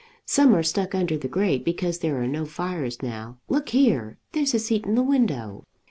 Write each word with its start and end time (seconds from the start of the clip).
Some 0.25 0.55
are 0.55 0.63
stuck 0.63 0.95
under 0.95 1.15
the 1.15 1.27
grate 1.27 1.63
because 1.63 1.99
there 1.99 2.19
are 2.23 2.27
no 2.27 2.43
fires 2.45 3.03
now. 3.03 3.37
Look 3.49 3.69
here; 3.69 4.17
there's 4.31 4.55
a 4.55 4.57
seat 4.57 4.87
in 4.87 4.95
the 4.95 5.03
window." 5.03 5.63